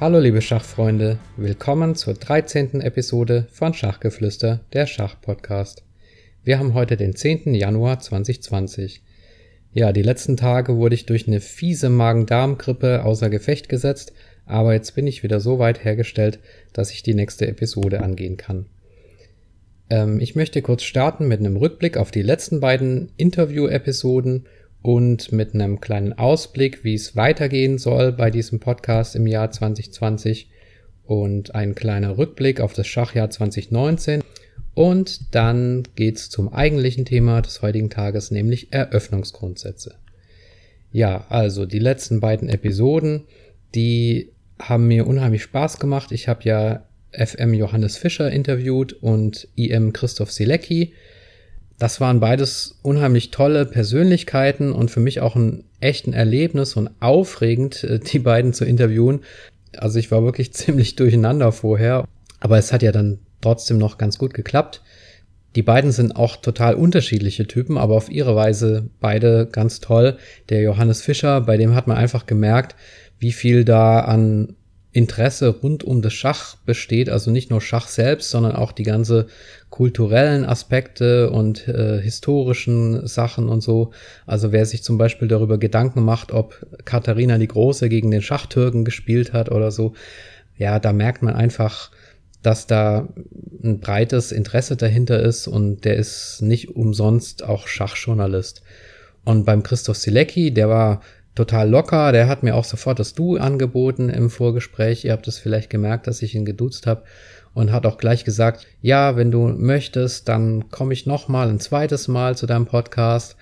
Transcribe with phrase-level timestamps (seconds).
[0.00, 2.82] Hallo liebe Schachfreunde, willkommen zur 13.
[2.82, 5.82] Episode von Schachgeflüster, der Schachpodcast.
[6.44, 7.52] Wir haben heute den 10.
[7.52, 9.02] Januar 2020.
[9.72, 14.12] Ja, die letzten Tage wurde ich durch eine fiese Magen-Darm-Grippe außer Gefecht gesetzt,
[14.46, 16.38] aber jetzt bin ich wieder so weit hergestellt,
[16.72, 18.66] dass ich die nächste Episode angehen kann.
[19.90, 24.46] Ähm, ich möchte kurz starten mit einem Rückblick auf die letzten beiden Interview-Episoden
[24.88, 30.48] und mit einem kleinen Ausblick, wie es weitergehen soll bei diesem Podcast im Jahr 2020
[31.04, 34.24] und ein kleiner Rückblick auf das Schachjahr 2019.
[34.72, 39.96] Und dann geht's zum eigentlichen Thema des heutigen Tages, nämlich Eröffnungsgrundsätze.
[40.90, 43.24] Ja, also die letzten beiden Episoden,
[43.74, 46.12] die haben mir unheimlich Spaß gemacht.
[46.12, 50.94] Ich habe ja FM Johannes Fischer interviewt und IM Christoph Silecki
[51.78, 57.84] das waren beides unheimlich tolle Persönlichkeiten und für mich auch ein echten Erlebnis und aufregend,
[57.84, 59.20] äh, die beiden zu interviewen.
[59.76, 62.04] Also ich war wirklich ziemlich durcheinander vorher,
[62.40, 64.82] aber es hat ja dann trotzdem noch ganz gut geklappt.
[65.54, 70.18] Die beiden sind auch total unterschiedliche Typen, aber auf ihre Weise beide ganz toll.
[70.50, 72.76] Der Johannes Fischer, bei dem hat man einfach gemerkt,
[73.18, 74.54] wie viel da an
[74.92, 79.26] Interesse rund um das Schach besteht, also nicht nur Schach selbst, sondern auch die ganze
[79.68, 83.92] kulturellen Aspekte und äh, historischen Sachen und so.
[84.26, 88.84] Also wer sich zum Beispiel darüber Gedanken macht, ob Katharina die Große gegen den Schachtürken
[88.84, 89.92] gespielt hat oder so,
[90.56, 91.90] ja, da merkt man einfach,
[92.42, 93.08] dass da
[93.62, 98.62] ein breites Interesse dahinter ist und der ist nicht umsonst auch Schachjournalist.
[99.24, 101.02] Und beim Christoph Silecki, der war
[101.38, 102.12] total locker.
[102.12, 105.04] Der hat mir auch sofort das Du angeboten im Vorgespräch.
[105.04, 107.04] Ihr habt es vielleicht gemerkt, dass ich ihn geduzt habe
[107.54, 111.60] und hat auch gleich gesagt, ja, wenn du möchtest, dann komme ich noch mal ein
[111.60, 113.36] zweites Mal zu deinem Podcast.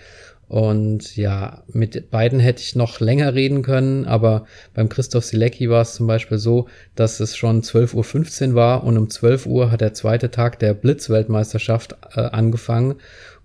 [0.49, 5.83] Und ja, mit beiden hätte ich noch länger reden können, aber beim Christoph Silecki war
[5.83, 9.81] es zum Beispiel so, dass es schon 12.15 Uhr war und um 12 Uhr hat
[9.81, 12.95] der zweite Tag der Blitzweltmeisterschaft äh, angefangen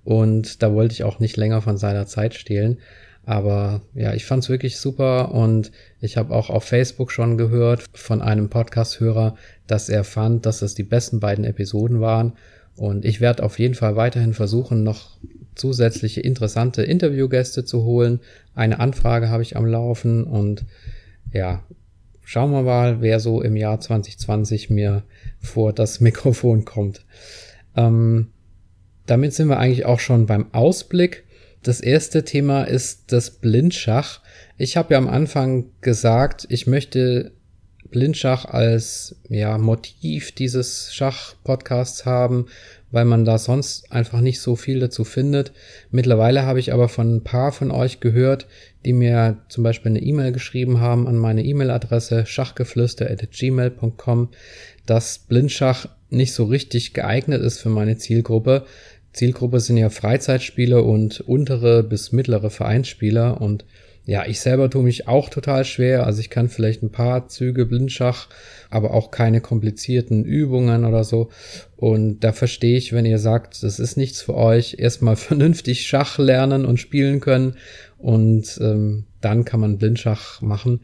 [0.03, 2.78] und da wollte ich auch nicht länger von seiner Zeit stehlen.
[3.25, 7.83] Aber ja, ich fand es wirklich super und ich habe auch auf Facebook schon gehört
[7.93, 9.35] von einem Podcast-Hörer,
[9.67, 12.33] dass er fand, dass es die besten beiden Episoden waren.
[12.75, 15.17] Und ich werde auf jeden Fall weiterhin versuchen, noch
[15.55, 18.21] zusätzliche interessante Interviewgäste zu holen.
[18.55, 20.65] Eine Anfrage habe ich am Laufen und
[21.31, 21.63] ja,
[22.23, 25.03] schauen wir mal, wer so im Jahr 2020 mir
[25.39, 27.05] vor das Mikrofon kommt.
[27.75, 28.31] Ähm,
[29.05, 31.25] damit sind wir eigentlich auch schon beim Ausblick.
[31.63, 34.22] Das erste Thema ist das Blindschach.
[34.57, 37.33] Ich habe ja am Anfang gesagt, ich möchte
[37.91, 42.45] Blindschach als ja, Motiv dieses Schach-Podcasts haben,
[42.89, 45.51] weil man da sonst einfach nicht so viel dazu findet.
[45.91, 48.47] Mittlerweile habe ich aber von ein paar von euch gehört,
[48.85, 54.29] die mir zum Beispiel eine E-Mail geschrieben haben an meine E-Mail-Adresse schachgeflüster.gmail.com,
[54.85, 58.66] dass Blindschach nicht so richtig geeignet ist für meine Zielgruppe,
[59.13, 63.66] Zielgruppe sind ja Freizeitspieler und untere bis mittlere Vereinsspieler und
[64.05, 66.07] ja, ich selber tue mich auch total schwer.
[66.07, 68.29] Also ich kann vielleicht ein paar Züge Blindschach,
[68.72, 71.29] aber auch keine komplizierten Übungen oder so.
[71.75, 76.17] Und da verstehe ich, wenn ihr sagt, das ist nichts für euch, erstmal vernünftig Schach
[76.17, 77.57] lernen und spielen können
[77.99, 80.81] und ähm, dann kann man Blindschach machen.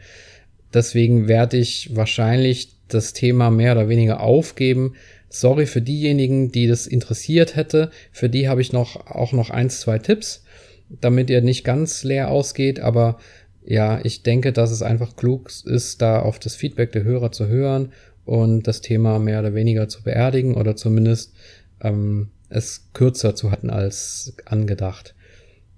[0.73, 4.93] Deswegen werde ich wahrscheinlich das Thema mehr oder weniger aufgeben,
[5.29, 7.91] Sorry für diejenigen, die das interessiert hätte.
[8.11, 10.43] Für die habe ich noch auch noch eins, zwei Tipps,
[10.89, 12.79] damit ihr nicht ganz leer ausgeht.
[12.79, 13.17] Aber
[13.65, 17.47] ja, ich denke, dass es einfach klug ist, da auf das Feedback der Hörer zu
[17.47, 17.91] hören
[18.25, 21.33] und das Thema mehr oder weniger zu beerdigen oder zumindest
[21.81, 25.15] ähm, es kürzer zu hatten als angedacht.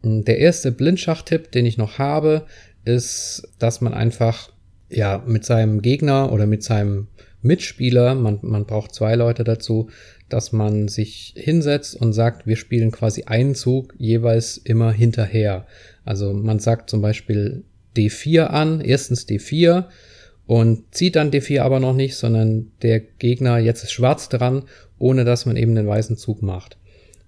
[0.04, 2.46] Der erste Blindschachtipp, den ich noch habe,
[2.86, 4.52] ist, dass man einfach
[4.90, 7.08] ja mit seinem Gegner oder mit seinem
[7.42, 9.90] Mitspieler, man, man braucht zwei Leute dazu,
[10.28, 15.66] dass man sich hinsetzt und sagt, wir spielen quasi einen Zug jeweils immer hinterher.
[16.06, 17.64] Also man sagt zum Beispiel
[17.96, 19.86] D4 an, erstens D4
[20.46, 24.64] und zieht dann D4 aber noch nicht, sondern der Gegner, jetzt ist Schwarz dran,
[24.98, 26.78] ohne dass man eben den weißen Zug macht.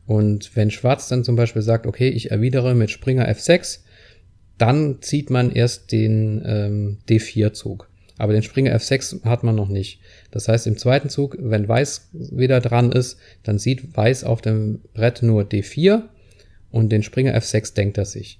[0.05, 3.79] Und wenn Schwarz dann zum Beispiel sagt, okay, ich erwidere mit Springer F6,
[4.57, 7.90] dann zieht man erst den ähm, D4-Zug.
[8.17, 9.99] Aber den Springer F6 hat man noch nicht.
[10.31, 14.81] Das heißt, im zweiten Zug, wenn Weiß wieder dran ist, dann sieht Weiß auf dem
[14.93, 16.03] Brett nur D4
[16.71, 18.39] und den Springer F6 denkt er sich.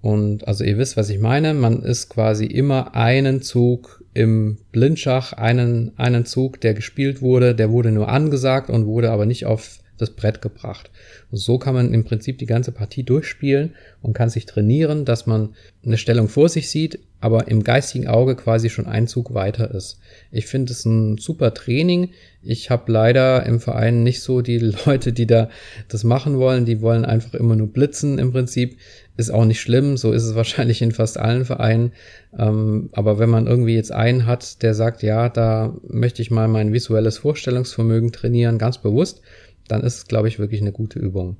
[0.00, 1.54] Und also ihr wisst, was ich meine.
[1.54, 7.70] Man ist quasi immer einen Zug im Blindschach, einen, einen Zug, der gespielt wurde, der
[7.70, 10.90] wurde nur angesagt und wurde aber nicht auf das Brett gebracht.
[11.30, 15.26] Und so kann man im Prinzip die ganze Partie durchspielen und kann sich trainieren, dass
[15.26, 15.54] man
[15.84, 19.98] eine Stellung vor sich sieht, aber im geistigen Auge quasi schon ein Zug weiter ist.
[20.30, 22.10] Ich finde es ein super Training.
[22.42, 25.48] Ich habe leider im Verein nicht so die Leute, die da
[25.88, 26.66] das machen wollen.
[26.66, 28.76] Die wollen einfach immer nur blitzen im Prinzip.
[29.16, 31.92] Ist auch nicht schlimm, so ist es wahrscheinlich in fast allen Vereinen.
[32.38, 36.48] Ähm, aber wenn man irgendwie jetzt einen hat, der sagt, ja, da möchte ich mal
[36.48, 39.22] mein visuelles Vorstellungsvermögen trainieren, ganz bewusst,
[39.68, 41.36] dann ist es, glaube ich, wirklich eine gute Übung.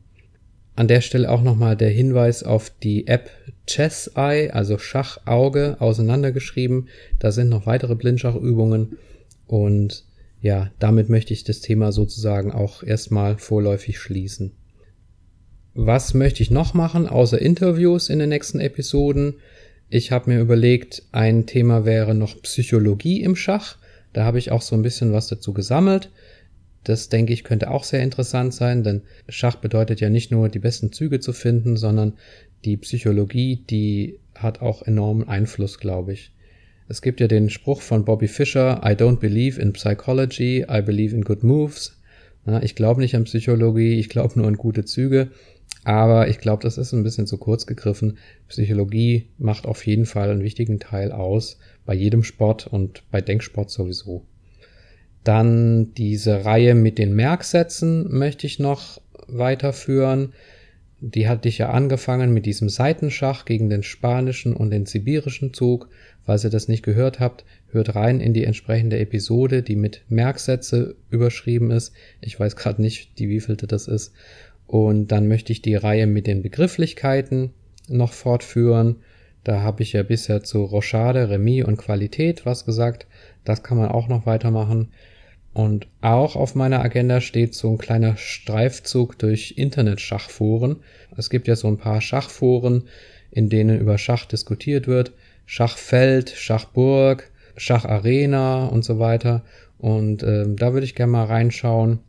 [0.75, 3.31] An der Stelle auch nochmal der Hinweis auf die App
[3.67, 6.89] Chess Eye, also Schachauge, auseinandergeschrieben.
[7.19, 8.99] Da sind noch weitere Blindschachübungen
[9.47, 10.05] und
[10.43, 14.53] ja, damit möchte ich das Thema sozusagen auch erstmal vorläufig schließen.
[15.75, 19.35] Was möchte ich noch machen, außer Interviews in den nächsten Episoden?
[19.89, 23.77] Ich habe mir überlegt, ein Thema wäre noch Psychologie im Schach.
[24.13, 26.11] Da habe ich auch so ein bisschen was dazu gesammelt.
[26.87, 30.61] Das denke ich könnte auch sehr interessant sein, denn Schach bedeutet ja nicht nur die
[30.61, 32.13] besten Züge zu finden, sondern
[32.65, 36.31] die Psychologie, die hat auch enormen Einfluss, glaube ich.
[36.89, 41.13] Es gibt ja den Spruch von Bobby Fischer, I don't believe in psychology, I believe
[41.13, 42.01] in good moves.
[42.63, 45.33] ich glaube nicht an Psychologie, ich glaube nur an gute Züge.
[45.83, 48.19] Aber ich glaube, das ist ein bisschen zu kurz gegriffen.
[48.47, 53.71] Psychologie macht auf jeden Fall einen wichtigen Teil aus, bei jedem Sport und bei Denksport
[53.71, 54.25] sowieso.
[55.27, 60.35] Dann diese Reihe mit den Merksätzen möchte ich noch weiterführen.
[61.01, 65.89] Die hatte ich ja angefangen mit diesem Seitenschach gegen den spanischen und den sibirischen Zug.
[66.25, 70.95] Falls ihr das nicht gehört habt, hört rein in die entsprechende Episode, die mit Merksätze
[71.11, 71.93] überschrieben ist.
[72.21, 74.13] Ich weiß gerade nicht, die wievielte das ist.
[74.69, 77.51] Und dann möchte ich die Reihe mit den Begrifflichkeiten
[77.89, 79.01] noch fortführen.
[79.43, 83.09] Da habe ich ja bisher zu Rochade, Remis und Qualität was gesagt.
[83.43, 84.93] Das kann man auch noch weitermachen.
[85.57, 90.81] Und auch auf meiner Agenda steht so ein kleiner Streifzug durch Internet-Schachforen.
[91.17, 92.89] Es gibt ja so ein paar Schachforen,
[93.31, 95.13] in denen über Schach diskutiert wird.
[95.47, 99.45] Schachfeld, Schachburg, Schacharena und so weiter.
[99.79, 102.01] Und äh, da würde ich gerne mal reinschauen.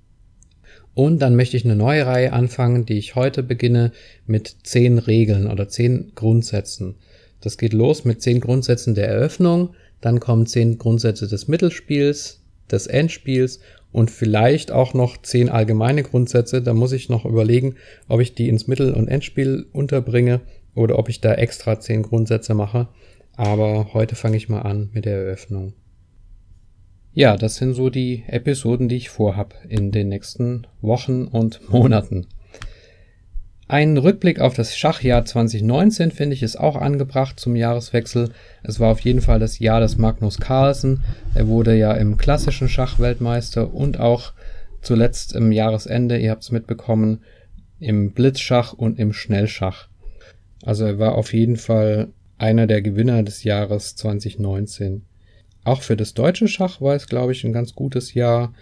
[0.94, 3.94] Und dann möchte ich eine neue Reihe anfangen, die ich heute beginne
[4.26, 6.96] mit zehn Regeln oder zehn Grundsätzen.
[7.40, 12.42] Das geht los mit zehn Grundsätzen der Eröffnung, dann kommen zehn Grundsätze des Mittelspiels,
[12.72, 13.60] des Endspiels
[13.92, 16.62] und vielleicht auch noch zehn allgemeine Grundsätze.
[16.62, 17.76] Da muss ich noch überlegen,
[18.08, 20.42] ob ich die ins Mittel- und Endspiel unterbringe
[20.76, 22.88] oder ob ich da extra zehn Grundsätze mache.
[23.36, 25.74] Aber heute fange ich mal an mit der Eröffnung.
[27.14, 32.28] Ja, das sind so die Episoden, die ich vorhab in den nächsten Wochen und Monaten.
[33.70, 38.30] Ein Rückblick auf das Schachjahr 2019 finde ich ist auch angebracht zum Jahreswechsel.
[38.64, 41.04] Es war auf jeden Fall das Jahr des Magnus Carlsen.
[41.36, 44.32] Er wurde ja im klassischen Schach Weltmeister und auch
[44.82, 47.20] zuletzt im Jahresende, ihr habt es mitbekommen,
[47.82, 49.90] im Blitzschach und im Schnellschach.
[50.64, 55.02] Also er war auf jeden Fall einer der Gewinner des Jahres 2019.
[55.66, 58.54] Auch für das deutsche Schach war es, glaube ich, ein ganz gutes Jahr.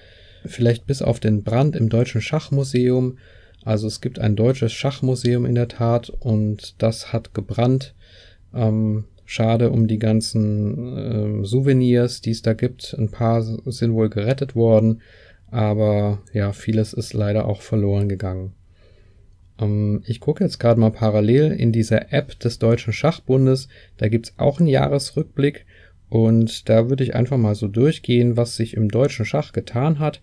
[0.45, 3.19] Vielleicht bis auf den Brand im Deutschen Schachmuseum
[3.65, 7.95] also es gibt ein deutsches Schachmuseum in der Tat und das hat gebrannt.
[8.53, 12.95] Ähm, schade um die ganzen äh, Souvenirs, die es da gibt.
[12.97, 15.01] Ein paar sind wohl gerettet worden,
[15.49, 18.53] aber ja, vieles ist leider auch verloren gegangen.
[19.59, 23.67] Ähm, ich gucke jetzt gerade mal parallel in dieser App des Deutschen Schachbundes.
[23.97, 25.65] Da gibt's auch einen Jahresrückblick
[26.07, 30.21] und da würde ich einfach mal so durchgehen, was sich im deutschen Schach getan hat.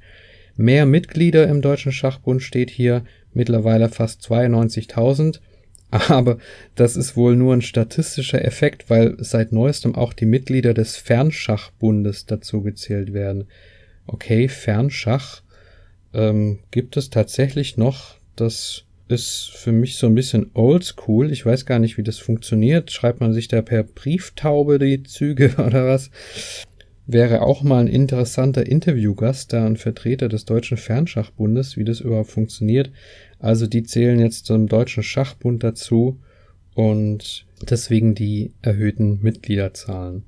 [0.56, 5.40] Mehr Mitglieder im Deutschen Schachbund steht hier mittlerweile fast 92.000.
[5.90, 6.38] Aber
[6.74, 12.26] das ist wohl nur ein statistischer Effekt, weil seit neuestem auch die Mitglieder des Fernschachbundes
[12.26, 13.46] dazu gezählt werden.
[14.06, 15.42] Okay, Fernschach
[16.14, 18.16] ähm, gibt es tatsächlich noch.
[18.36, 21.30] Das ist für mich so ein bisschen oldschool.
[21.30, 22.90] Ich weiß gar nicht, wie das funktioniert.
[22.90, 26.10] Schreibt man sich da per Brieftaube die Züge oder was?
[27.06, 32.30] Wäre auch mal ein interessanter Interviewgast, da ein Vertreter des Deutschen Fernschachbundes, wie das überhaupt
[32.30, 32.90] funktioniert.
[33.40, 36.20] Also die zählen jetzt zum Deutschen Schachbund dazu
[36.74, 40.24] und deswegen die erhöhten Mitgliederzahlen.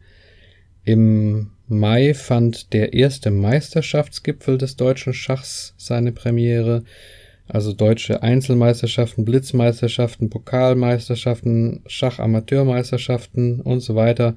[0.84, 6.84] Im Mai fand der erste Meisterschaftsgipfel des deutschen Schachs seine Premiere.
[7.46, 14.34] Also deutsche Einzelmeisterschaften, Blitzmeisterschaften, Pokalmeisterschaften, Schachamateurmeisterschaften und so weiter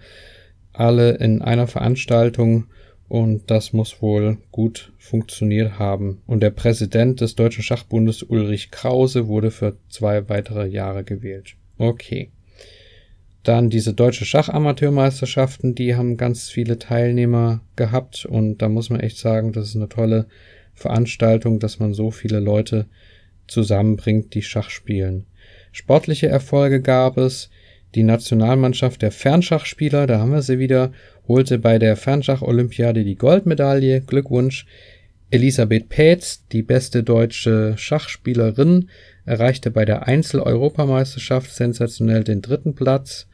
[0.79, 2.67] alle in einer Veranstaltung
[3.09, 6.21] und das muss wohl gut funktioniert haben.
[6.27, 11.55] Und der Präsident des Deutschen Schachbundes Ulrich Krause wurde für zwei weitere Jahre gewählt.
[11.77, 12.31] Okay.
[13.43, 19.17] Dann diese deutsche Schachamateurmeisterschaften, die haben ganz viele Teilnehmer gehabt und da muss man echt
[19.17, 20.27] sagen, das ist eine tolle
[20.73, 22.87] Veranstaltung, dass man so viele Leute
[23.47, 25.25] zusammenbringt, die Schach spielen.
[25.71, 27.49] Sportliche Erfolge gab es.
[27.95, 30.91] Die Nationalmannschaft der Fernschachspieler, da haben wir sie wieder,
[31.27, 34.01] holte bei der Fernschach-Olympiade die Goldmedaille.
[34.01, 34.65] Glückwunsch.
[35.29, 38.89] Elisabeth Pätz, die beste deutsche Schachspielerin,
[39.25, 43.27] erreichte bei der Einzel-Europameisterschaft sensationell den dritten Platz.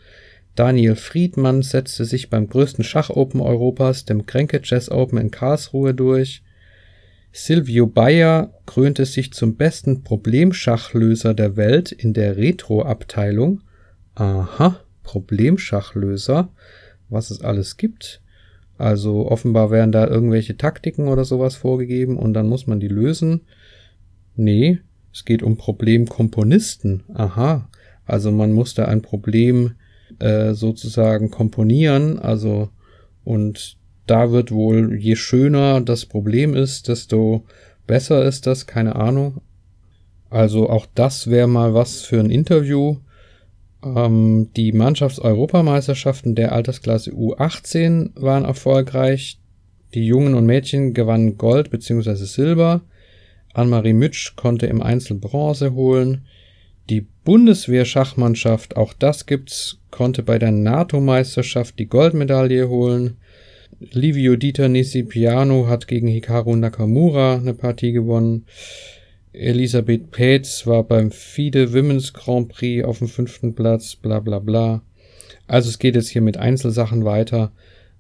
[0.56, 6.44] Daniel Friedmann setzte sich beim größten Schach-Open Europas, dem Kränke Chess Open in Karlsruhe durch.
[7.32, 13.62] Silvio Bayer krönte sich zum besten Problemschachlöser der Welt in der Retro-Abteilung.
[14.16, 16.50] Aha, Problemschachlöser,
[17.10, 18.22] was es alles gibt.
[18.78, 23.42] Also offenbar werden da irgendwelche Taktiken oder sowas vorgegeben und dann muss man die lösen.
[24.36, 24.80] Nee,
[25.12, 27.04] es geht um Problemkomponisten.
[27.14, 27.70] Aha,
[28.06, 29.76] also man muss da ein Problem
[30.20, 32.70] äh, sozusagen komponieren, also
[33.24, 37.46] und da wird wohl, je schöner das Problem ist, desto
[37.88, 39.42] besser ist das, keine Ahnung.
[40.30, 42.98] Also auch das wäre mal was für ein Interview.
[43.84, 49.40] Ähm, die Mannschaftseuropameisterschaften der Altersklasse U18 waren erfolgreich.
[49.94, 52.16] Die Jungen und Mädchen gewannen Gold bzw.
[52.16, 52.82] Silber.
[53.54, 56.26] Anne-Marie Mütsch konnte im Einzel Bronze holen.
[56.90, 63.18] Die Bundeswehr-Schachmannschaft, auch das gibt's, konnte bei der NATO-Meisterschaft die Goldmedaille holen.
[63.80, 68.46] Livio Dieter Nisipiano hat gegen Hikaru Nakamura eine Partie gewonnen.
[69.34, 74.84] Elisabeth Petz war beim FIDE Women's Grand Prix auf dem fünften Platz, bla bla bla.
[75.48, 77.52] Also es geht jetzt hier mit Einzelsachen weiter,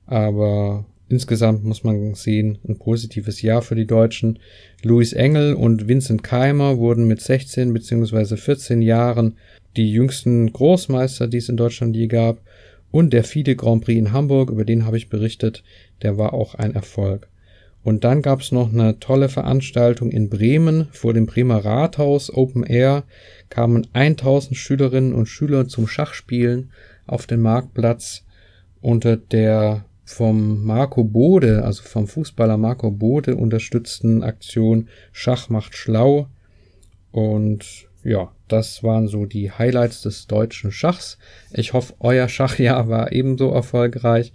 [0.05, 4.37] aber insgesamt muss man sehen, ein positives Jahr für die Deutschen.
[4.83, 8.37] Louis Engel und Vincent Keimer wurden mit 16 bzw.
[8.37, 9.37] 14 Jahren
[9.75, 12.41] die jüngsten Großmeister, die es in Deutschland je gab.
[12.91, 15.63] Und der FIDE Grand Prix in Hamburg, über den habe ich berichtet,
[16.03, 17.27] der war auch ein Erfolg.
[17.83, 22.63] Und dann gab es noch eine tolle Veranstaltung in Bremen vor dem Bremer Rathaus Open
[22.63, 23.03] Air.
[23.49, 26.71] Kamen 1000 Schülerinnen und Schüler zum Schachspielen
[27.05, 28.23] auf den Marktplatz
[28.81, 36.27] unter der vom Marco Bode, also vom Fußballer Marco Bode unterstützten Aktion Schach macht schlau.
[37.11, 41.17] Und ja, das waren so die Highlights des deutschen Schachs.
[41.53, 44.33] Ich hoffe, euer Schachjahr war ebenso erfolgreich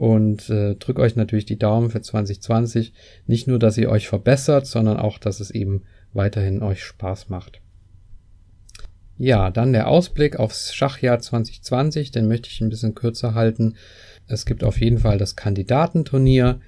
[0.00, 2.94] und äh, drückt euch natürlich die Daumen für 2020.
[3.26, 5.82] Nicht nur, dass ihr euch verbessert, sondern auch, dass es eben
[6.14, 7.60] weiterhin euch Spaß macht.
[9.18, 13.74] Ja, dann der Ausblick aufs Schachjahr 2020, den möchte ich ein bisschen kürzer halten.
[14.26, 16.60] Es gibt auf jeden Fall das Kandidatenturnier,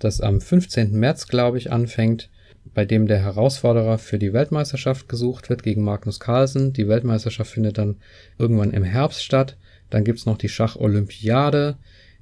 [0.00, 0.98] das am 15.
[0.98, 2.28] März, glaube ich, anfängt
[2.74, 6.72] bei dem der Herausforderer für die Weltmeisterschaft gesucht wird gegen Magnus Carlsen.
[6.72, 7.98] Die Weltmeisterschaft findet dann
[8.36, 9.56] irgendwann im Herbst statt.
[9.90, 11.76] Dann gibt's noch die Schacholympiade,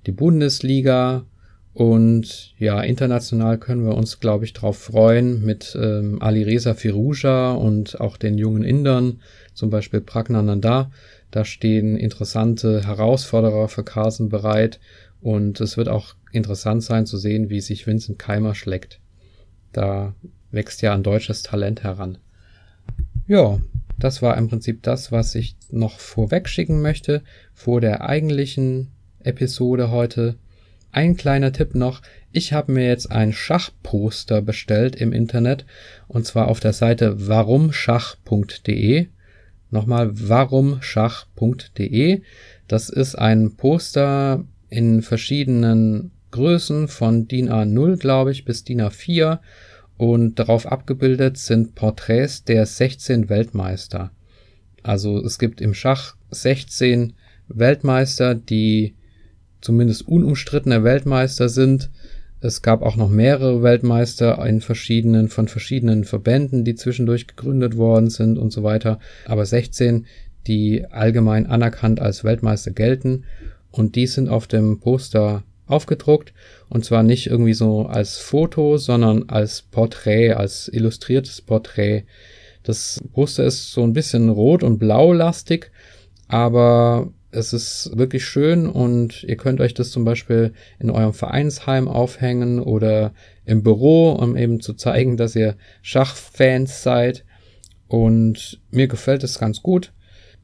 [0.07, 1.25] die Bundesliga
[1.75, 7.53] und ja, international können wir uns, glaube ich, darauf freuen mit ähm, Ali Reza Firuja
[7.53, 9.21] und auch den jungen Indern,
[9.55, 10.91] zum Beispiel Pragnananda.
[11.31, 14.81] Da stehen interessante Herausforderer für Carlsen bereit
[15.23, 19.01] und es wird auch interessant sein zu sehen, wie sich Vincent Keimer schlägt.
[19.73, 20.15] Da
[20.51, 22.19] wächst ja ein deutsches Talent heran.
[23.27, 23.59] Ja,
[23.99, 27.23] das war im Prinzip das, was ich noch vorweg schicken möchte
[27.55, 28.89] vor der eigentlichen
[29.25, 30.37] Episode heute.
[30.91, 32.03] Ein kleiner Tipp noch.
[32.33, 35.65] Ich habe mir jetzt ein Schachposter bestellt im Internet
[36.09, 39.07] und zwar auf der Seite warumschach.de.
[39.71, 42.23] Nochmal warumschach.de.
[42.69, 49.39] Das ist ein Poster in verschiedenen Größen von DIN A0, glaube ich, bis DIN A4
[49.97, 54.11] und darauf abgebildet sind Porträts der 16 Weltmeister.
[54.83, 57.13] Also es gibt im Schach 16
[57.49, 58.95] Weltmeister, die
[59.63, 61.91] zumindest unumstrittene Weltmeister sind.
[62.41, 68.11] Es gab auch noch mehrere Weltmeister in verschiedenen, von verschiedenen Verbänden, die zwischendurch gegründet worden
[68.11, 68.99] sind und so weiter.
[69.27, 70.07] Aber 16,
[70.47, 73.25] die allgemein anerkannt als Weltmeister gelten.
[73.71, 76.35] Und die sind auf dem Poster aufgedruckt
[76.69, 82.05] und zwar nicht irgendwie so als Foto, sondern als Porträt, als illustriertes Porträt.
[82.63, 85.71] Das Poster ist so ein bisschen rot und blau lastig,
[86.29, 91.89] aber es ist wirklich schön und ihr könnt euch das zum Beispiel in eurem Vereinsheim
[91.89, 93.15] aufhängen oder
[93.47, 97.25] im Büro, um eben zu zeigen, dass ihr Schachfans seid.
[97.89, 99.93] Und mir gefällt es ganz gut.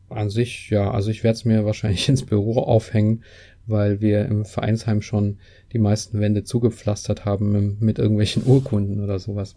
[0.09, 3.23] An sich, ja, also ich werde es mir wahrscheinlich ins Büro aufhängen,
[3.67, 5.39] weil wir im Vereinsheim schon
[5.73, 9.57] die meisten Wände zugepflastert haben mit irgendwelchen Urkunden oder sowas.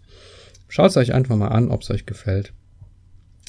[0.68, 2.52] Schaut es euch einfach mal an, ob es euch gefällt.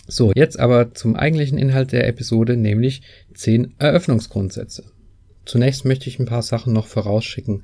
[0.07, 3.01] So, jetzt aber zum eigentlichen Inhalt der Episode, nämlich
[3.33, 4.83] 10 Eröffnungsgrundsätze.
[5.45, 7.63] Zunächst möchte ich ein paar Sachen noch vorausschicken.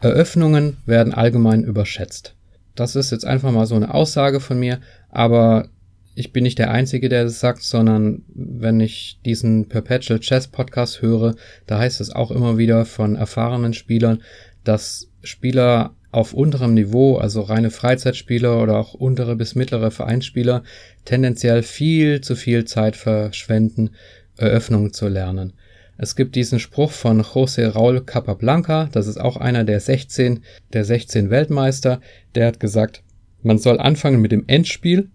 [0.00, 2.34] Eröffnungen werden allgemein überschätzt.
[2.74, 5.68] Das ist jetzt einfach mal so eine Aussage von mir, aber
[6.14, 11.02] ich bin nicht der Einzige, der das sagt, sondern wenn ich diesen Perpetual Chess Podcast
[11.02, 11.34] höre,
[11.66, 14.22] da heißt es auch immer wieder von erfahrenen Spielern,
[14.64, 20.62] dass Spieler auf unterem Niveau, also reine Freizeitspieler oder auch untere bis mittlere Vereinsspieler,
[21.04, 23.90] tendenziell viel zu viel Zeit verschwenden,
[24.36, 25.52] Eröffnungen zu lernen.
[25.98, 30.84] Es gibt diesen Spruch von José Raúl Capablanca, das ist auch einer der 16, der
[30.84, 32.00] 16 Weltmeister,
[32.34, 33.02] der hat gesagt,
[33.42, 35.10] man soll anfangen mit dem Endspiel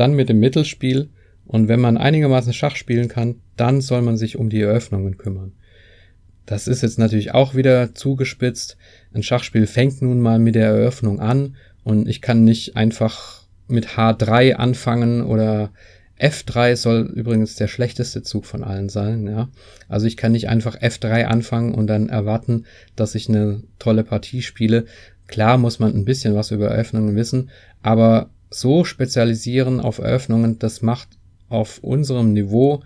[0.00, 1.10] dann mit dem Mittelspiel
[1.46, 5.52] und wenn man einigermaßen Schach spielen kann, dann soll man sich um die Eröffnungen kümmern.
[6.46, 8.78] Das ist jetzt natürlich auch wieder zugespitzt.
[9.12, 13.88] Ein Schachspiel fängt nun mal mit der Eröffnung an und ich kann nicht einfach mit
[13.88, 15.70] H3 anfangen oder
[16.20, 19.48] F3 soll übrigens der schlechteste Zug von allen sein, ja.
[19.88, 24.42] Also ich kann nicht einfach F3 anfangen und dann erwarten, dass ich eine tolle Partie
[24.42, 24.84] spiele.
[25.26, 27.50] Klar muss man ein bisschen was über Eröffnungen wissen,
[27.82, 31.08] aber so spezialisieren auf Eröffnungen, das macht
[31.48, 32.82] auf unserem Niveau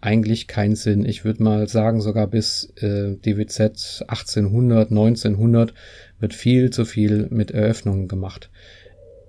[0.00, 1.04] eigentlich keinen Sinn.
[1.04, 5.74] Ich würde mal sagen, sogar bis äh, DWZ 1800, 1900
[6.18, 8.50] wird viel zu viel mit Eröffnungen gemacht.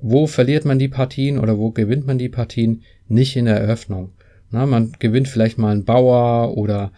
[0.02, 2.84] Wo verliert man die Partien oder wo gewinnt man die Partien?
[3.08, 4.14] Nicht in der Eröffnung.
[4.50, 6.92] Na, man gewinnt vielleicht mal einen Bauer oder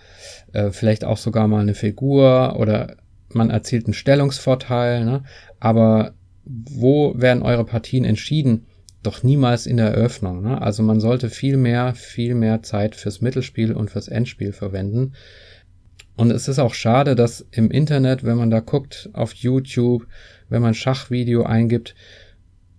[0.53, 2.95] äh, vielleicht auch sogar mal eine Figur oder
[3.29, 5.05] man erzielt einen Stellungsvorteil.
[5.05, 5.23] Ne?
[5.59, 6.13] Aber
[6.45, 8.65] wo werden eure Partien entschieden?
[9.03, 10.41] Doch niemals in der Eröffnung.
[10.41, 10.62] Ne?
[10.62, 15.13] Also man sollte viel mehr, viel mehr Zeit fürs Mittelspiel und fürs Endspiel verwenden.
[16.15, 20.08] Und es ist auch schade, dass im Internet, wenn man da guckt, auf YouTube,
[20.49, 21.95] wenn man Schachvideo eingibt,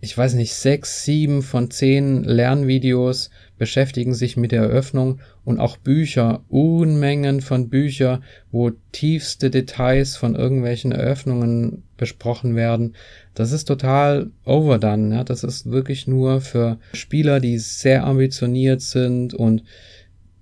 [0.01, 5.77] ich weiß nicht, sechs, sieben von zehn Lernvideos beschäftigen sich mit der Eröffnung und auch
[5.77, 12.95] Bücher, Unmengen von Bücher, wo tiefste Details von irgendwelchen Eröffnungen besprochen werden.
[13.35, 15.15] Das ist total overdone.
[15.15, 15.25] Ja?
[15.25, 19.63] Das ist wirklich nur für Spieler, die sehr ambitioniert sind und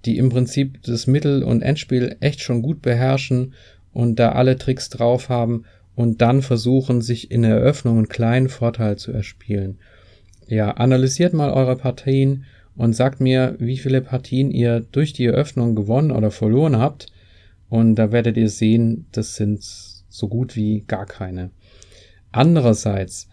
[0.05, 3.55] die im Prinzip das Mittel- und Endspiel echt schon gut beherrschen
[3.92, 8.48] und da alle Tricks drauf haben und dann versuchen, sich in der Eröffnung einen kleinen
[8.48, 9.79] Vorteil zu erspielen.
[10.48, 12.44] Ja, analysiert mal eure Partien
[12.76, 17.06] und sagt mir, wie viele Partien ihr durch die Eröffnung gewonnen oder verloren habt.
[17.68, 21.50] Und da werdet ihr sehen, das sind so gut wie gar keine.
[22.30, 23.28] Andererseits,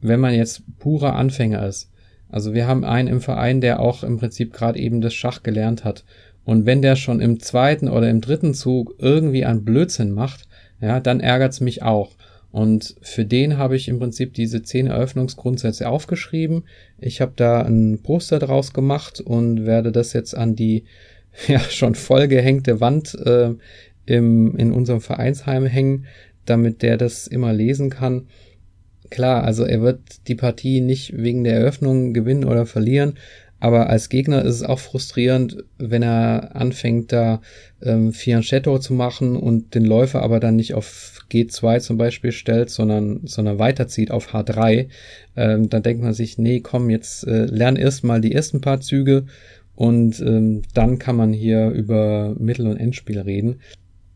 [0.00, 1.90] wenn man jetzt purer Anfänger ist,
[2.28, 5.84] also wir haben einen im Verein, der auch im Prinzip gerade eben das Schach gelernt
[5.84, 6.04] hat.
[6.44, 10.48] Und wenn der schon im zweiten oder im dritten Zug irgendwie einen Blödsinn macht,
[10.80, 12.10] ja, dann ärgert's mich auch.
[12.52, 16.64] Und für den habe ich im Prinzip diese zehn Eröffnungsgrundsätze aufgeschrieben.
[16.98, 20.84] Ich habe da ein Poster draus gemacht und werde das jetzt an die
[21.48, 23.54] ja schon vollgehängte Wand äh,
[24.04, 26.06] im, in unserem Vereinsheim hängen,
[26.44, 28.26] damit der das immer lesen kann.
[29.08, 33.14] Klar, also er wird die Partie nicht wegen der Eröffnung gewinnen oder verlieren,
[33.62, 37.40] aber als Gegner ist es auch frustrierend, wenn er anfängt, da
[37.80, 42.70] ähm, Fianchetto zu machen und den Läufer aber dann nicht auf G2 zum Beispiel stellt,
[42.70, 44.88] sondern, sondern weiterzieht auf H3.
[45.36, 48.80] Ähm, dann denkt man sich, nee, komm, jetzt äh, lern erst mal die ersten paar
[48.80, 49.26] Züge
[49.76, 53.60] und ähm, dann kann man hier über Mittel- und Endspiel reden.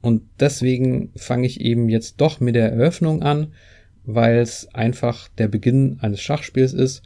[0.00, 3.52] Und deswegen fange ich eben jetzt doch mit der Eröffnung an,
[4.04, 7.04] weil es einfach der Beginn eines Schachspiels ist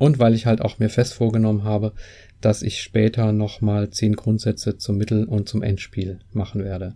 [0.00, 1.92] und weil ich halt auch mir fest vorgenommen habe,
[2.40, 6.94] dass ich später nochmal zehn Grundsätze zum Mittel- und zum Endspiel machen werde.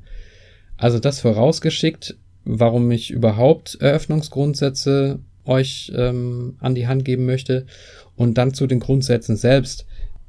[0.78, 7.66] Also das vorausgeschickt, warum ich überhaupt Eröffnungsgrundsätze euch ähm, an die Hand geben möchte.
[8.16, 9.84] Und dann zu den Grundsätzen selbst.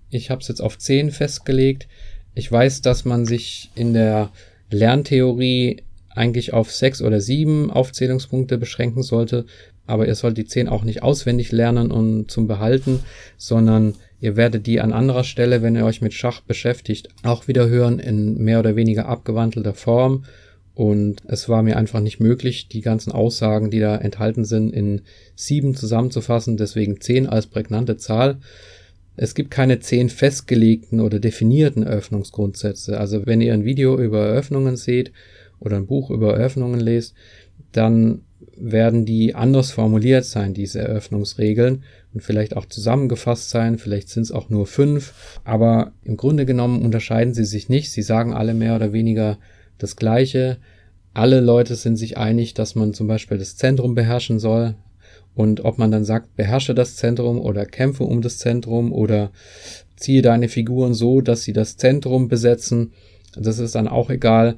[0.09, 1.87] Ich habe es jetzt auf zehn festgelegt.
[2.33, 4.31] Ich weiß, dass man sich in der
[4.69, 9.45] Lerntheorie eigentlich auf sechs oder sieben Aufzählungspunkte beschränken sollte,
[9.87, 13.01] aber ihr sollt die zehn auch nicht auswendig lernen und zum Behalten,
[13.37, 17.69] sondern ihr werdet die an anderer Stelle, wenn ihr euch mit Schach beschäftigt, auch wieder
[17.69, 20.25] hören in mehr oder weniger abgewandelter Form.
[20.73, 25.01] Und es war mir einfach nicht möglich, die ganzen Aussagen, die da enthalten sind, in
[25.35, 28.39] sieben zusammenzufassen, deswegen zehn als prägnante Zahl.
[29.15, 32.99] Es gibt keine zehn festgelegten oder definierten Eröffnungsgrundsätze.
[32.99, 35.13] Also wenn ihr ein Video über Eröffnungen seht
[35.61, 37.15] oder ein Buch über Eröffnungen lest,
[37.71, 38.21] dann
[38.57, 44.31] werden die anders formuliert sein, diese Eröffnungsregeln, und vielleicht auch zusammengefasst sein, vielleicht sind es
[44.31, 48.75] auch nur fünf, aber im Grunde genommen unterscheiden sie sich nicht, sie sagen alle mehr
[48.75, 49.37] oder weniger
[49.77, 50.57] das Gleiche,
[51.15, 54.75] alle Leute sind sich einig, dass man zum Beispiel das Zentrum beherrschen soll.
[55.33, 59.31] Und ob man dann sagt, beherrsche das Zentrum oder kämpfe um das Zentrum oder
[59.95, 62.91] ziehe deine Figuren so, dass sie das Zentrum besetzen,
[63.35, 64.57] das ist dann auch egal.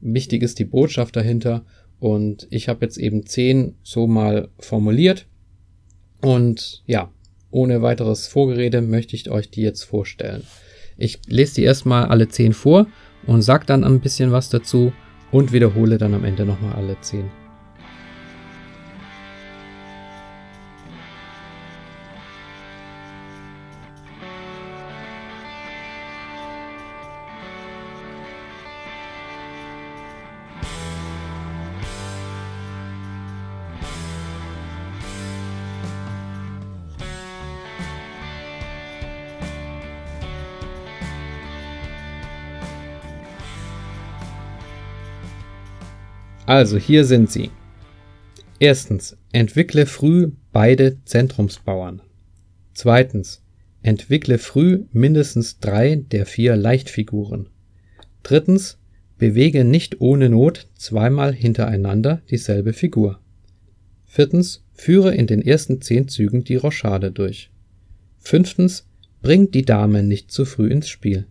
[0.00, 1.64] Wichtig ist die Botschaft dahinter.
[2.00, 5.26] Und ich habe jetzt eben zehn so mal formuliert.
[6.20, 7.10] Und ja,
[7.50, 10.42] ohne weiteres Vorgerede möchte ich euch die jetzt vorstellen.
[10.96, 12.86] Ich lese die erstmal alle zehn vor
[13.26, 14.92] und sag dann ein bisschen was dazu
[15.30, 17.43] und wiederhole dann am Ende nochmal alle zehn.
[46.54, 47.50] Also hier sind sie.
[48.60, 52.00] Erstens, entwickle früh beide Zentrumsbauern.
[52.74, 53.42] Zweitens,
[53.82, 57.48] entwickle früh mindestens drei der vier Leichtfiguren.
[58.22, 58.78] Drittens,
[59.18, 63.18] bewege nicht ohne Not zweimal hintereinander dieselbe Figur.
[64.04, 67.50] Viertens, führe in den ersten zehn Zügen die Rochade durch.
[68.18, 68.86] Fünftens,
[69.22, 71.26] bring die Dame nicht zu früh ins Spiel.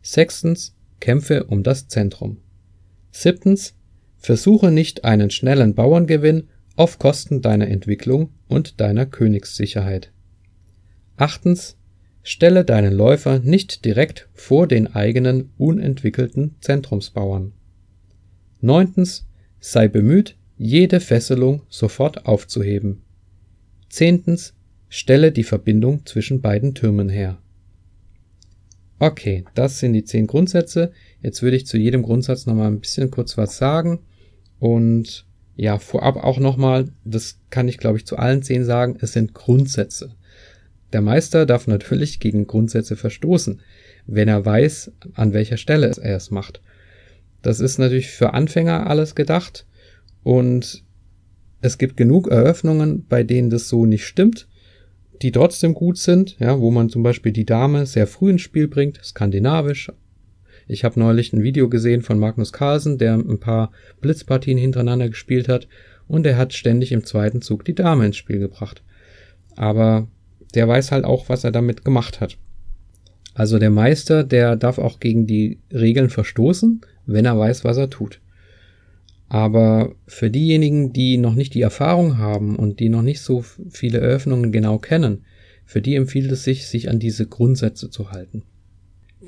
[0.00, 2.36] Sechstens, kämpfe um das Zentrum.
[3.10, 3.74] Siebtens,
[4.24, 6.44] Versuche nicht einen schnellen Bauerngewinn
[6.76, 10.12] auf Kosten deiner Entwicklung und deiner Königssicherheit.
[11.18, 11.76] Achtens,
[12.22, 17.52] stelle deinen Läufer nicht direkt vor den eigenen unentwickelten Zentrumsbauern.
[18.62, 19.26] Neuntens,
[19.60, 23.02] sei bemüht, jede Fesselung sofort aufzuheben.
[23.90, 24.54] Zehntens,
[24.88, 27.42] stelle die Verbindung zwischen beiden Türmen her.
[28.98, 30.92] Okay, das sind die zehn Grundsätze.
[31.20, 34.00] Jetzt würde ich zu jedem Grundsatz nochmal ein bisschen kurz was sagen.
[34.58, 39.12] Und ja, vorab auch nochmal, das kann ich glaube ich zu allen zehn sagen, es
[39.12, 40.14] sind Grundsätze.
[40.92, 43.60] Der Meister darf natürlich gegen Grundsätze verstoßen,
[44.06, 46.60] wenn er weiß, an welcher Stelle er es macht.
[47.42, 49.66] Das ist natürlich für Anfänger alles gedacht
[50.22, 50.84] und
[51.60, 54.48] es gibt genug Eröffnungen, bei denen das so nicht stimmt,
[55.22, 58.68] die trotzdem gut sind, ja, wo man zum Beispiel die Dame sehr früh ins Spiel
[58.68, 59.90] bringt, skandinavisch,
[60.66, 65.48] ich habe neulich ein Video gesehen von Magnus Carlsen, der ein paar Blitzpartien hintereinander gespielt
[65.48, 65.68] hat
[66.08, 68.82] und er hat ständig im zweiten Zug die Dame ins Spiel gebracht.
[69.56, 70.08] Aber
[70.54, 72.38] der weiß halt auch, was er damit gemacht hat.
[73.34, 77.90] Also der Meister, der darf auch gegen die Regeln verstoßen, wenn er weiß, was er
[77.90, 78.20] tut.
[79.28, 83.98] Aber für diejenigen, die noch nicht die Erfahrung haben und die noch nicht so viele
[83.98, 85.24] Eröffnungen genau kennen,
[85.66, 88.44] für die empfiehlt es sich, sich an diese Grundsätze zu halten.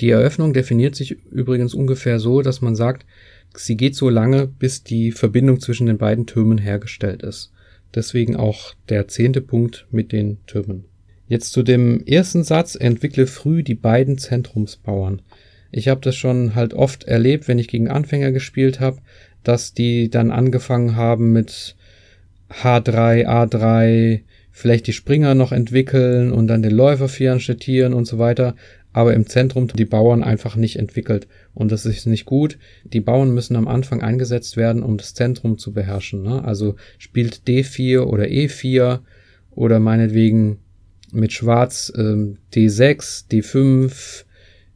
[0.01, 3.07] Die Eröffnung definiert sich übrigens ungefähr so, dass man sagt,
[3.55, 7.53] sie geht so lange, bis die Verbindung zwischen den beiden Türmen hergestellt ist.
[7.95, 10.85] Deswegen auch der zehnte Punkt mit den Türmen.
[11.29, 15.23] Jetzt zu dem ersten Satz, entwickle früh die beiden Zentrumsbauern.
[15.73, 18.99] Ich habe das schon halt oft erlebt, wenn ich gegen Anfänger gespielt habe,
[19.43, 21.77] dass die dann angefangen haben mit
[22.51, 24.21] H3, A3,
[24.53, 28.55] vielleicht die Springer noch entwickeln und dann den Läufer vieranstetieren und so weiter
[28.97, 31.29] aber im Zentrum die Bauern einfach nicht entwickelt.
[31.53, 32.57] Und das ist nicht gut.
[32.83, 36.23] Die Bauern müssen am Anfang eingesetzt werden, um das Zentrum zu beherrschen.
[36.23, 36.43] Ne?
[36.43, 39.01] Also spielt D4 oder E4
[39.51, 40.61] oder meinetwegen
[41.13, 44.25] mit Schwarz ähm, D6, D5,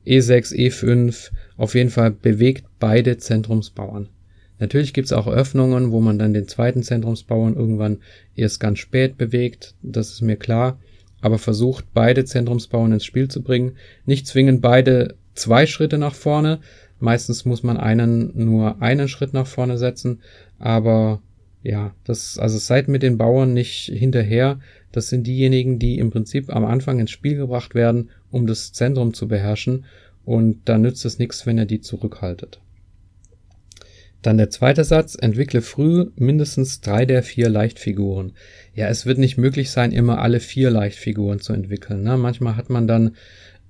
[0.07, 1.31] E6, E5.
[1.57, 4.11] Auf jeden Fall bewegt beide Zentrumsbauern.
[4.59, 8.01] Natürlich gibt's auch Öffnungen, wo man dann den zweiten Zentrumsbauern irgendwann
[8.37, 9.77] erst ganz spät bewegt.
[9.81, 10.79] Das ist mir klar
[11.21, 13.77] aber versucht, beide Zentrumsbauern ins Spiel zu bringen.
[14.07, 16.61] Nicht zwingend beide zwei Schritte nach vorne.
[16.99, 20.21] Meistens muss man einen nur einen Schritt nach vorne setzen.
[20.59, 21.21] Aber
[21.63, 24.61] ja, das, also seid mit den Bauern nicht hinterher.
[24.93, 29.15] Das sind diejenigen, die im Prinzip am Anfang ins Spiel gebracht werden, um das Zentrum
[29.15, 29.85] zu beherrschen.
[30.25, 32.61] Und da nützt es nichts, wenn ihr die zurückhaltet.
[34.23, 38.33] Dann der zweite Satz, entwickle früh mindestens drei der vier Leichtfiguren.
[38.75, 42.03] Ja, es wird nicht möglich sein, immer alle vier Leichtfiguren zu entwickeln.
[42.03, 42.17] Ne?
[42.19, 43.13] Manchmal hat man dann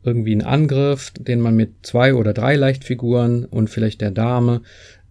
[0.02, 4.62] irgendwie einen Angriff, den man mit zwei oder drei Leichtfiguren und vielleicht der Dame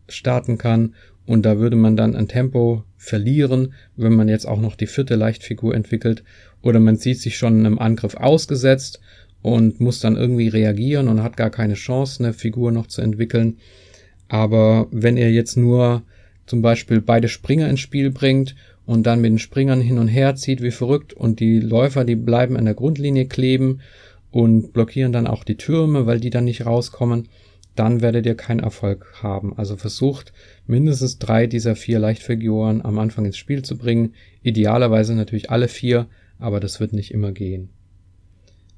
[0.09, 0.95] starten kann.
[1.25, 5.15] Und da würde man dann ein Tempo verlieren, wenn man jetzt auch noch die vierte
[5.15, 6.23] Leichtfigur entwickelt.
[6.61, 8.99] Oder man sieht sich schon einem Angriff ausgesetzt
[9.41, 13.57] und muss dann irgendwie reagieren und hat gar keine Chance, eine Figur noch zu entwickeln.
[14.29, 16.03] Aber wenn ihr jetzt nur
[16.45, 20.35] zum Beispiel beide Springer ins Spiel bringt und dann mit den Springern hin und her
[20.35, 23.81] zieht wie verrückt und die Läufer, die bleiben an der Grundlinie kleben
[24.31, 27.27] und blockieren dann auch die Türme, weil die dann nicht rauskommen,
[27.75, 29.57] dann werdet ihr keinen Erfolg haben.
[29.57, 30.33] Also versucht
[30.67, 34.13] mindestens drei dieser vier Leichtfiguren am Anfang ins Spiel zu bringen.
[34.43, 36.07] Idealerweise natürlich alle vier,
[36.39, 37.69] aber das wird nicht immer gehen.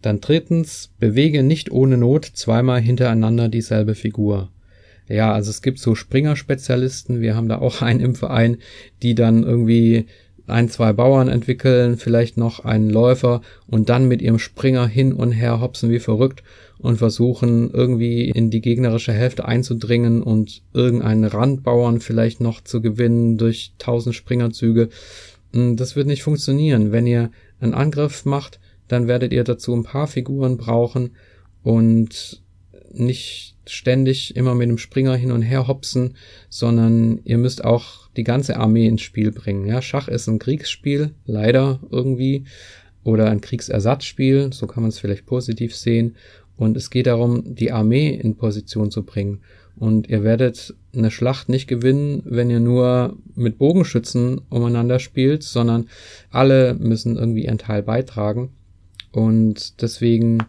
[0.01, 4.49] Dann drittens, bewege nicht ohne Not zweimal hintereinander dieselbe Figur.
[5.11, 8.57] Ja, also es gibt so Springer-Spezialisten, wir haben da auch einen im Verein,
[9.01, 10.05] die dann irgendwie
[10.47, 15.31] ein, zwei Bauern entwickeln, vielleicht noch einen Läufer und dann mit ihrem Springer hin und
[15.31, 16.43] her hopsen wie verrückt
[16.79, 23.37] und versuchen irgendwie in die gegnerische Hälfte einzudringen und irgendeinen Randbauern vielleicht noch zu gewinnen
[23.37, 24.89] durch tausend Springerzüge.
[25.53, 26.91] Hm, das wird nicht funktionieren.
[26.91, 31.11] Wenn ihr einen Angriff macht, dann werdet ihr dazu ein paar Figuren brauchen
[31.63, 32.41] und
[32.93, 36.15] nicht ständig immer mit dem Springer hin und her hopsen,
[36.49, 39.65] sondern ihr müsst auch die ganze Armee ins Spiel bringen.
[39.65, 42.45] Ja, Schach ist ein Kriegsspiel, leider irgendwie,
[43.03, 46.15] oder ein Kriegsersatzspiel, so kann man es vielleicht positiv sehen.
[46.57, 49.41] Und es geht darum, die Armee in Position zu bringen.
[49.75, 55.87] Und ihr werdet eine Schlacht nicht gewinnen, wenn ihr nur mit Bogenschützen umeinander spielt, sondern
[56.29, 58.51] alle müssen irgendwie ihren Teil beitragen.
[59.11, 60.39] Und deswegen,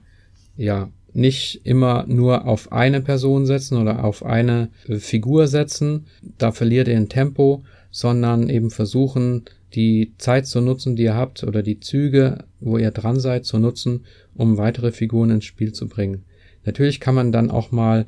[0.57, 6.07] ja, nicht immer nur auf eine Person setzen oder auf eine Figur setzen,
[6.39, 9.45] da verliert ihr ein Tempo, sondern eben versuchen,
[9.75, 13.59] die Zeit zu nutzen, die ihr habt, oder die Züge, wo ihr dran seid, zu
[13.59, 16.25] nutzen, um weitere Figuren ins Spiel zu bringen.
[16.65, 18.07] Natürlich kann man dann auch mal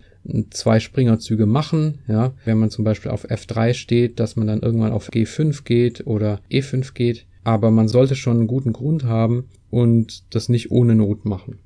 [0.51, 4.93] zwei Springerzüge machen, ja, wenn man zum Beispiel auf F3 steht, dass man dann irgendwann
[4.93, 10.23] auf G5 geht oder E5 geht, aber man sollte schon einen guten Grund haben und
[10.35, 11.59] das nicht ohne Not machen.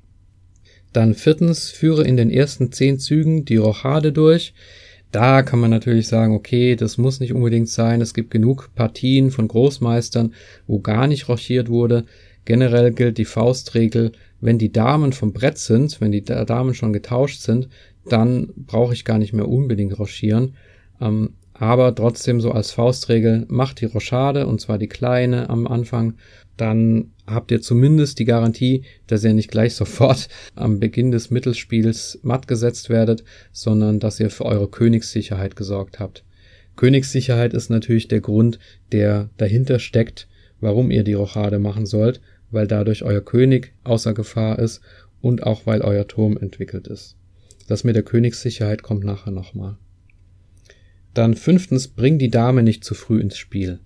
[0.93, 4.53] Dann viertens, führe in den ersten zehn Zügen die Rochade durch.
[5.11, 8.01] Da kann man natürlich sagen, okay, das muss nicht unbedingt sein.
[8.01, 10.33] Es gibt genug Partien von Großmeistern,
[10.67, 12.05] wo gar nicht rochiert wurde.
[12.45, 17.41] Generell gilt die Faustregel, wenn die Damen vom Brett sind, wenn die Damen schon getauscht
[17.41, 17.69] sind,
[18.07, 20.55] dann brauche ich gar nicht mehr unbedingt rochieren.
[21.01, 26.13] Ähm, aber trotzdem so als Faustregel, macht die Rochade, und zwar die kleine am Anfang,
[26.55, 32.19] dann habt ihr zumindest die Garantie, dass ihr nicht gleich sofort am Beginn des Mittelspiels
[32.23, 36.23] matt gesetzt werdet, sondern dass ihr für eure Königssicherheit gesorgt habt.
[36.77, 38.57] Königssicherheit ist natürlich der Grund,
[38.93, 40.29] der dahinter steckt,
[40.61, 44.79] warum ihr die Rochade machen sollt, weil dadurch euer König außer Gefahr ist
[45.19, 47.17] und auch weil euer Turm entwickelt ist.
[47.67, 49.77] Das mit der Königssicherheit kommt nachher nochmal.
[51.13, 53.79] Dann fünftens, bring die Dame nicht zu früh ins Spiel.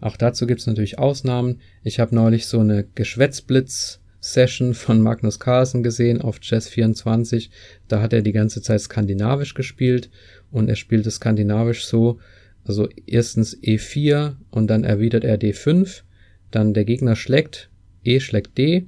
[0.00, 1.60] Auch dazu gibt's natürlich Ausnahmen.
[1.82, 7.50] Ich habe neulich so eine Geschwätzblitz-Session von Magnus Carlsen gesehen auf Chess 24.
[7.88, 10.10] Da hat er die ganze Zeit skandinavisch gespielt
[10.50, 12.18] und er spielte skandinavisch so,
[12.64, 16.02] also erstens E4 und dann erwidert er D5,
[16.50, 17.70] dann der Gegner schlägt,
[18.04, 18.86] E schlägt D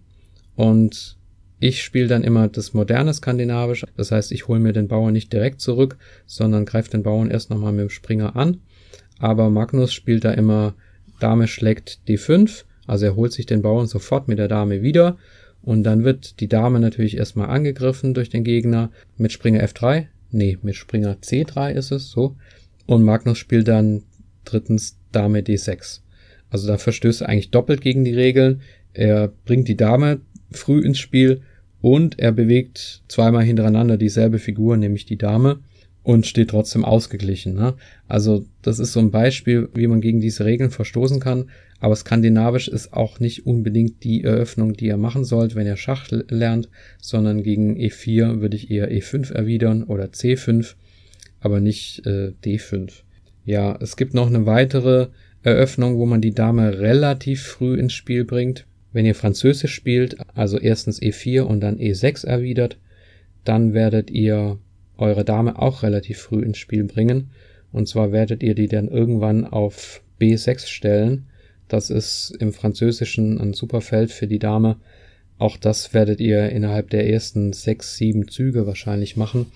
[0.56, 1.17] und
[1.60, 5.32] ich spiele dann immer das moderne Skandinavisch, das heißt, ich hole mir den Bauern nicht
[5.32, 8.58] direkt zurück, sondern greife den Bauern erst nochmal mit dem Springer an.
[9.18, 10.74] Aber Magnus spielt da immer
[11.18, 15.18] Dame schlägt D5, also er holt sich den Bauern sofort mit der Dame wieder
[15.62, 20.06] und dann wird die Dame natürlich erstmal angegriffen durch den Gegner mit Springer F3.
[20.30, 22.36] Nee, mit Springer C3 ist es so.
[22.86, 24.04] Und Magnus spielt dann
[24.44, 26.00] drittens Dame D6.
[26.50, 28.62] Also da verstößt er eigentlich doppelt gegen die Regeln.
[28.94, 31.42] Er bringt die Dame früh ins Spiel
[31.80, 35.60] und er bewegt zweimal hintereinander dieselbe Figur, nämlich die Dame
[36.02, 37.54] und steht trotzdem ausgeglichen.
[37.54, 37.74] Ne?
[38.06, 41.50] Also das ist so ein Beispiel, wie man gegen diese Regeln verstoßen kann.
[41.80, 46.08] Aber skandinavisch ist auch nicht unbedingt die Eröffnung, die ihr machen sollt, wenn ihr Schach
[46.10, 50.74] lernt, sondern gegen E4 würde ich eher E5 erwidern oder C5,
[51.40, 52.90] aber nicht äh, D5.
[53.44, 55.08] Ja, es gibt noch eine weitere
[55.42, 58.66] Eröffnung, wo man die Dame relativ früh ins Spiel bringt.
[58.98, 62.78] Wenn ihr Französisch spielt, also erstens E4 und dann E6 erwidert,
[63.44, 64.58] dann werdet ihr
[64.96, 67.30] eure Dame auch relativ früh ins Spiel bringen.
[67.70, 71.26] Und zwar werdet ihr die dann irgendwann auf B6 stellen.
[71.68, 74.78] Das ist im Französischen ein super Feld für die Dame.
[75.38, 79.46] Auch das werdet ihr innerhalb der ersten sechs, sieben Züge wahrscheinlich machen.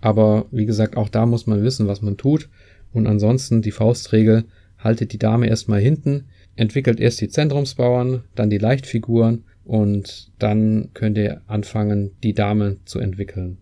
[0.00, 2.48] Aber wie gesagt, auch da muss man wissen, was man tut.
[2.92, 4.44] Und ansonsten die Faustregel,
[4.78, 11.18] haltet die Dame erstmal hinten, entwickelt erst die Zentrumsbauern, dann die Leichtfiguren und dann könnt
[11.18, 13.58] ihr anfangen, die Dame zu entwickeln.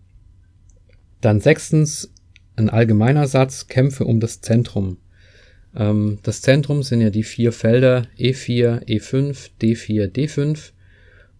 [1.21, 2.11] Dann sechstens
[2.55, 4.97] ein allgemeiner Satz, Kämpfe um das Zentrum.
[5.75, 10.71] Ähm, das Zentrum sind ja die vier Felder E4, E5, D4, D5.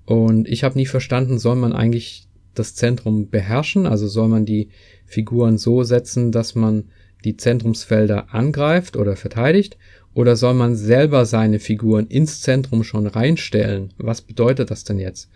[0.05, 3.85] Und ich habe nie verstanden, soll man eigentlich das Zentrum beherrschen?
[3.85, 4.69] Also soll man die
[5.05, 6.85] Figuren so setzen, dass man
[7.23, 9.77] die Zentrumsfelder angreift oder verteidigt?
[10.15, 13.93] Oder soll man selber seine Figuren ins Zentrum schon reinstellen?
[13.97, 15.29] Was bedeutet das denn jetzt?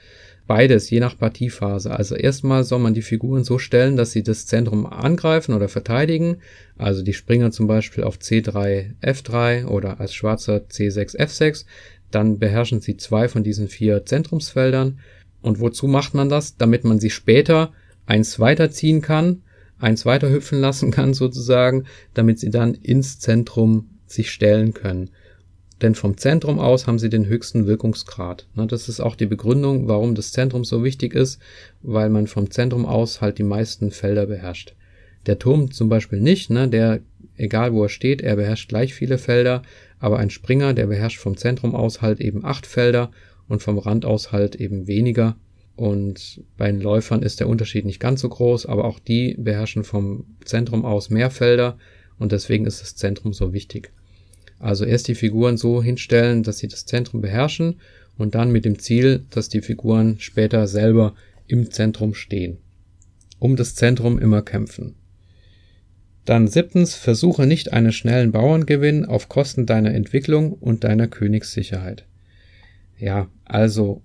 [0.49, 1.91] beides, je nach Partiephase.
[1.91, 6.37] Also erstmal soll man die Figuren so stellen, dass sie das Zentrum angreifen oder verteidigen.
[6.75, 11.65] Also die Springer zum Beispiel auf C3, F3 oder als Schwarzer C6, F6.
[12.09, 14.99] Dann beherrschen sie zwei von diesen vier Zentrumsfeldern.
[15.43, 16.57] Und wozu macht man das?
[16.57, 17.71] Damit man sie später
[18.07, 19.43] eins weiterziehen kann,
[19.77, 25.09] eins weiter hüpfen lassen kann sozusagen, damit sie dann ins Zentrum sich stellen können
[25.81, 28.47] denn vom Zentrum aus haben sie den höchsten Wirkungsgrad.
[28.55, 31.39] Das ist auch die Begründung, warum das Zentrum so wichtig ist,
[31.81, 34.75] weil man vom Zentrum aus halt die meisten Felder beherrscht.
[35.25, 36.99] Der Turm zum Beispiel nicht, ne, der,
[37.37, 39.61] egal wo er steht, er beherrscht gleich viele Felder,
[39.99, 43.11] aber ein Springer, der beherrscht vom Zentrum aus halt eben acht Felder
[43.47, 45.37] und vom Rand aus halt eben weniger.
[45.75, 49.85] Und bei den Läufern ist der Unterschied nicht ganz so groß, aber auch die beherrschen
[49.85, 51.77] vom Zentrum aus mehr Felder
[52.17, 53.91] und deswegen ist das Zentrum so wichtig.
[54.59, 57.79] Also erst die Figuren so hinstellen, dass sie das Zentrum beherrschen
[58.17, 61.15] und dann mit dem Ziel, dass die Figuren später selber
[61.47, 62.57] im Zentrum stehen.
[63.39, 64.95] Um das Zentrum immer kämpfen.
[66.25, 72.05] Dann siebtens, versuche nicht einen schnellen Bauerngewinn auf Kosten deiner Entwicklung und deiner Königssicherheit.
[72.97, 74.03] Ja, also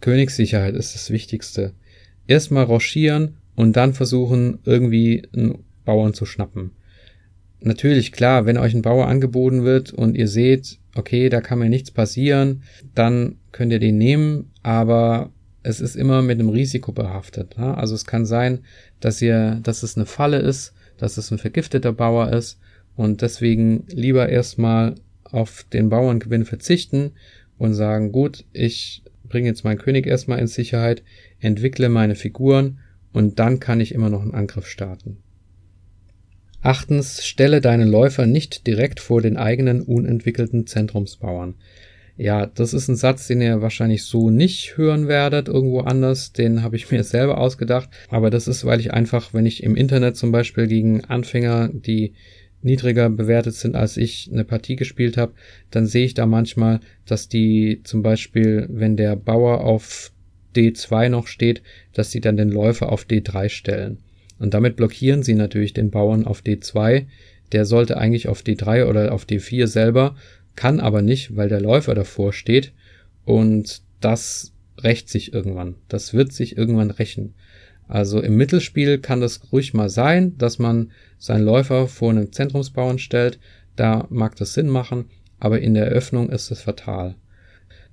[0.00, 1.74] Königssicherheit ist das Wichtigste.
[2.28, 6.70] Erstmal rochieren und dann versuchen, irgendwie einen Bauern zu schnappen
[7.60, 11.68] natürlich klar, wenn euch ein Bauer angeboten wird und ihr seht, okay, da kann mir
[11.68, 12.62] nichts passieren,
[12.94, 15.30] dann könnt ihr den nehmen, aber
[15.62, 17.58] es ist immer mit einem Risiko behaftet.
[17.58, 17.76] Ne?
[17.76, 18.60] Also es kann sein,
[19.00, 22.58] dass ihr, dass es eine Falle ist, dass es ein vergifteter Bauer ist
[22.94, 27.12] und deswegen lieber erstmal auf den Bauerngewinn verzichten
[27.58, 31.02] und sagen, gut, ich bringe jetzt meinen König erstmal in Sicherheit,
[31.40, 32.78] entwickle meine Figuren
[33.12, 35.18] und dann kann ich immer noch einen Angriff starten.
[36.66, 41.54] Achtens, stelle deinen Läufer nicht direkt vor den eigenen unentwickelten Zentrumsbauern.
[42.16, 46.32] Ja, das ist ein Satz, den ihr wahrscheinlich so nicht hören werdet irgendwo anders.
[46.32, 47.90] Den habe ich mir selber ausgedacht.
[48.08, 52.14] Aber das ist, weil ich einfach, wenn ich im Internet zum Beispiel gegen Anfänger, die
[52.62, 55.34] niedriger bewertet sind als ich, eine Partie gespielt habe,
[55.70, 60.10] dann sehe ich da manchmal, dass die zum Beispiel, wenn der Bauer auf
[60.56, 63.98] D2 noch steht, dass sie dann den Läufer auf D3 stellen.
[64.38, 67.06] Und damit blockieren sie natürlich den Bauern auf D2.
[67.52, 70.16] Der sollte eigentlich auf D3 oder auf D4 selber,
[70.56, 72.72] kann aber nicht, weil der Läufer davor steht.
[73.24, 75.76] Und das rächt sich irgendwann.
[75.88, 77.34] Das wird sich irgendwann rächen.
[77.88, 82.98] Also im Mittelspiel kann das ruhig mal sein, dass man seinen Läufer vor einem Zentrumsbauern
[82.98, 83.38] stellt.
[83.76, 85.06] Da mag das Sinn machen,
[85.38, 87.14] aber in der Eröffnung ist es fatal.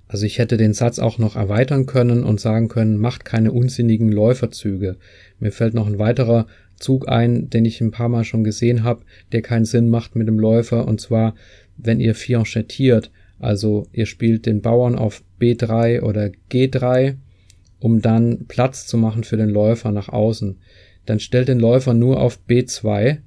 [0.08, 4.12] Also ich hätte den Satz auch noch erweitern können und sagen können, macht keine unsinnigen
[4.12, 4.98] Läuferzüge.
[5.40, 9.04] Mir fällt noch ein weiterer Zug ein, den ich ein paar Mal schon gesehen habe,
[9.32, 11.36] der keinen Sinn macht mit dem Läufer, und zwar,
[11.78, 17.16] wenn ihr fianchettiert, also ihr spielt den Bauern auf B3 oder G3,
[17.80, 20.58] um dann Platz zu machen für den Läufer nach außen.
[21.06, 23.18] Dann stellt den Läufer nur auf B2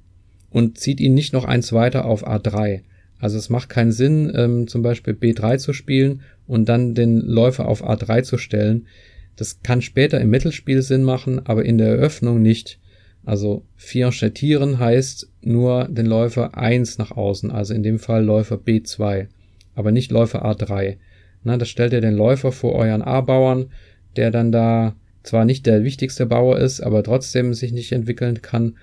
[0.49, 2.81] und zieht ihn nicht noch eins weiter auf A3.
[3.19, 7.67] Also es macht keinen Sinn, ähm, zum Beispiel B3 zu spielen und dann den Läufer
[7.67, 8.87] auf A3 zu stellen.
[9.35, 12.79] Das kann später im Mittelspiel Sinn machen, aber in der Eröffnung nicht.
[13.25, 19.27] Also fianchettieren heißt nur den Läufer 1 nach außen, also in dem Fall Läufer B2,
[19.75, 20.97] aber nicht Läufer A3.
[21.43, 23.71] Na, das stellt ihr den Läufer vor euren A-Bauern,
[24.15, 28.77] der dann da zwar nicht der wichtigste Bauer ist, aber trotzdem sich nicht entwickeln kann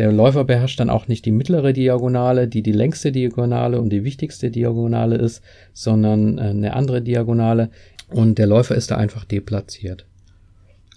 [0.00, 4.02] der Läufer beherrscht dann auch nicht die mittlere Diagonale, die die längste Diagonale und die
[4.02, 5.42] wichtigste Diagonale ist,
[5.74, 7.68] sondern äh, eine andere Diagonale
[8.08, 10.06] und der Läufer ist da einfach deplatziert.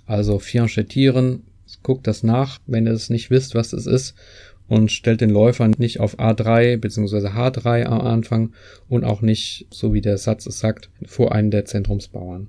[0.05, 1.43] Also fianchettieren,
[1.83, 4.15] guckt das nach, wenn ihr es nicht wisst, was es ist
[4.69, 7.27] und stellt den Läufer nicht auf A3 bzw.
[7.27, 8.53] H3 am Anfang
[8.87, 12.47] und auch nicht, so wie der Satz es sagt, vor einen der Zentrumsbauern.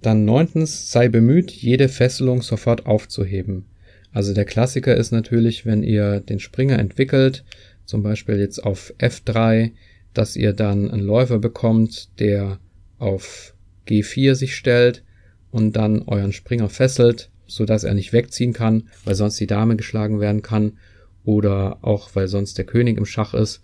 [0.00, 3.64] Dann neuntens, sei bemüht, jede Fesselung sofort aufzuheben.
[4.12, 7.44] Also der Klassiker ist natürlich, wenn ihr den Springer entwickelt,
[7.84, 9.72] zum Beispiel jetzt auf F3,
[10.14, 12.58] dass ihr dann einen Läufer bekommt, der
[12.98, 13.54] auf
[13.88, 15.04] G4 sich stellt
[15.50, 19.76] und dann euren Springer fesselt, so dass er nicht wegziehen kann, weil sonst die Dame
[19.76, 20.78] geschlagen werden kann
[21.24, 23.60] oder auch weil sonst der König im Schach ist.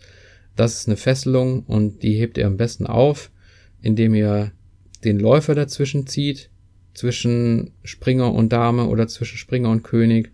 [0.55, 3.31] Das ist eine Fesselung und die hebt ihr am besten auf,
[3.83, 4.53] indem ihr
[5.05, 6.51] den Läufer dazwischen zieht,
[6.95, 10.33] zwischen Springer und Dame oder zwischen Springer und König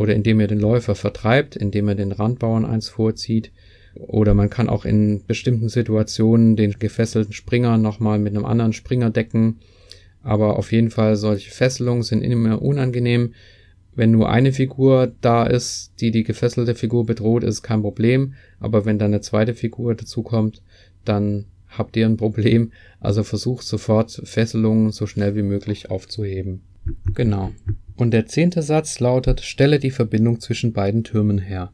[0.00, 3.52] oder indem ihr den Läufer vertreibt, indem er den Randbauern eins vorzieht.
[3.94, 9.10] Oder man kann auch in bestimmten Situationen den gefesselten Springer nochmal mit einem anderen Springer
[9.10, 9.58] decken.
[10.22, 13.34] Aber auf jeden Fall solche Fesselungen sind immer unangenehm.
[13.94, 18.32] Wenn nur eine Figur da ist, die die gefesselte Figur bedroht, ist kein Problem.
[18.58, 20.62] Aber wenn dann eine zweite Figur dazukommt,
[21.04, 22.72] dann habt ihr ein Problem.
[23.00, 26.62] Also versucht sofort Fesselungen so schnell wie möglich aufzuheben.
[27.14, 27.52] Genau.
[28.00, 31.70] Und der zehnte Satz lautet, stelle die Verbindung zwischen beiden Türmen her.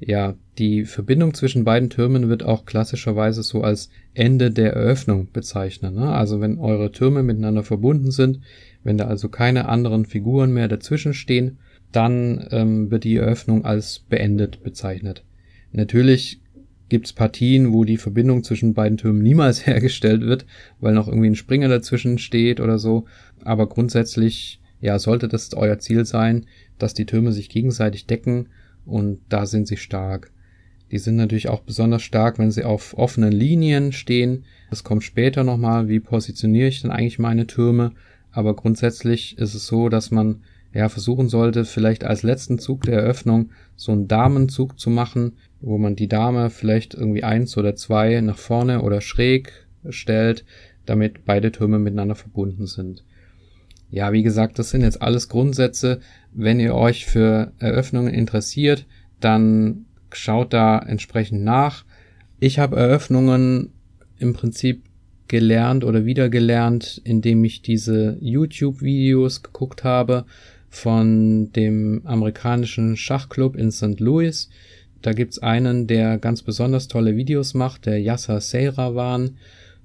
[0.00, 5.94] Ja, die Verbindung zwischen beiden Türmen wird auch klassischerweise so als Ende der Eröffnung bezeichnet.
[5.94, 6.08] Ne?
[6.08, 8.40] Also wenn eure Türme miteinander verbunden sind,
[8.82, 11.58] wenn da also keine anderen Figuren mehr dazwischen stehen,
[11.92, 15.22] dann ähm, wird die Eröffnung als beendet bezeichnet.
[15.70, 16.40] Natürlich
[16.88, 20.44] gibt's Partien, wo die Verbindung zwischen beiden Türmen niemals hergestellt wird,
[20.80, 23.04] weil noch irgendwie ein Springer dazwischen steht oder so.
[23.44, 26.46] Aber grundsätzlich, ja, sollte das euer Ziel sein,
[26.78, 28.48] dass die Türme sich gegenseitig decken
[28.86, 30.32] und da sind sie stark.
[30.90, 34.44] Die sind natürlich auch besonders stark, wenn sie auf offenen Linien stehen.
[34.70, 37.92] Das kommt später nochmal, wie positioniere ich denn eigentlich meine Türme.
[38.32, 43.00] Aber grundsätzlich ist es so, dass man ja versuchen sollte, vielleicht als letzten Zug der
[43.00, 48.20] Eröffnung so einen Damenzug zu machen, wo man die Dame vielleicht irgendwie eins oder zwei
[48.20, 50.44] nach vorne oder schräg stellt,
[50.86, 53.04] damit beide Türme miteinander verbunden sind.
[53.90, 56.00] Ja, wie gesagt, das sind jetzt alles Grundsätze.
[56.32, 58.86] Wenn ihr euch für Eröffnungen interessiert,
[59.18, 61.84] dann schaut da entsprechend nach.
[62.38, 63.72] Ich habe Eröffnungen
[64.18, 64.84] im Prinzip
[65.28, 70.24] gelernt oder wiedergelernt, indem ich diese YouTube-Videos geguckt habe
[70.68, 74.00] von dem amerikanischen Schachclub in St.
[74.00, 74.50] Louis.
[75.02, 79.36] Da gibt's einen, der ganz besonders tolle Videos macht, der Yasser Seyrawan.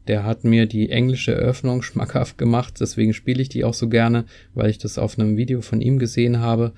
[0.08, 4.26] Der hat mir die englische Eröffnung schmackhaft gemacht, deswegen spiele ich die auch so gerne,
[4.54, 6.74] weil ich das auf einem Video von ihm gesehen habe.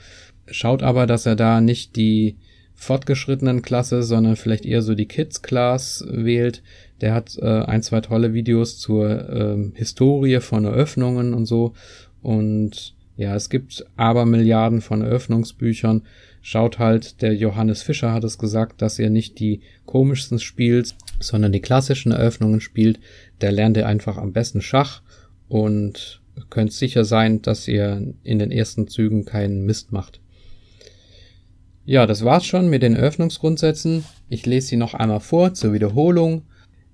[0.49, 2.37] Schaut aber, dass er da nicht die
[2.77, 6.61] fortgeschrittenen Klasse, sondern vielleicht eher so die Kids Class wählt.
[7.01, 11.73] Der hat äh, ein, zwei tolle Videos zur äh, Historie von Eröffnungen und so.
[12.21, 16.03] Und ja, es gibt aber Milliarden von Eröffnungsbüchern.
[16.41, 21.51] Schaut halt, der Johannes Fischer hat es gesagt, dass ihr nicht die komischsten spielt, sondern
[21.51, 22.99] die klassischen Eröffnungen spielt.
[23.41, 25.01] Der lernt ihr einfach am besten Schach
[25.47, 30.19] und könnt sicher sein, dass ihr in den ersten Zügen keinen Mist macht.
[31.85, 34.03] Ja, das war's schon mit den Eröffnungsgrundsätzen.
[34.29, 36.43] Ich lese sie noch einmal vor zur Wiederholung.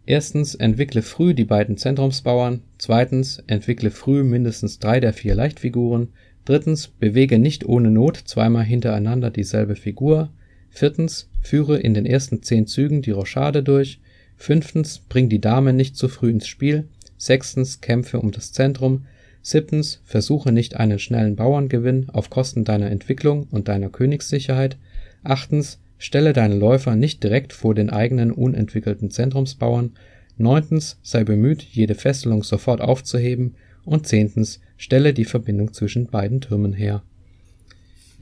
[0.05, 2.61] Erstens, entwickle früh die beiden Zentrumsbauern.
[2.78, 6.09] Zweitens, entwickle früh mindestens drei der vier Leichtfiguren.
[6.45, 10.30] Drittens, bewege nicht ohne Not zweimal hintereinander dieselbe Figur.
[10.69, 13.99] Viertens, führe in den ersten zehn Zügen die Rochade durch.
[14.43, 16.89] Fünftens, bring die Dame nicht zu früh ins Spiel.
[17.17, 19.05] Sechstens, kämpfe um das Zentrum.
[19.41, 24.75] Siebtens, versuche nicht einen schnellen Bauerngewinn auf Kosten deiner Entwicklung und deiner Königssicherheit.
[25.23, 29.91] Achtens, Stelle deine Läufer nicht direkt vor den eigenen unentwickelten Zentrumsbauern.
[30.35, 33.55] Neuntens, sei bemüht, jede Fesselung sofort aufzuheben.
[33.85, 37.03] Und zehntens, stelle die Verbindung zwischen beiden Türmen her.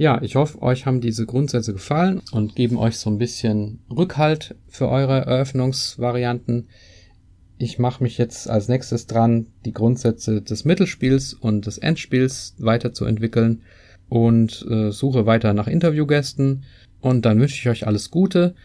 [0.02, 4.56] Ja, ich hoffe, euch haben diese Grundsätze gefallen und geben euch so ein bisschen Rückhalt
[4.68, 6.70] für eure Eröffnungsvarianten.
[7.60, 13.62] Ich mache mich jetzt als nächstes dran, die Grundsätze des Mittelspiels und des Endspiels weiterzuentwickeln
[14.10, 16.64] und äh, suche weiter nach Interviewgästen.
[17.00, 18.56] Und dann wünsche ich euch alles Gute.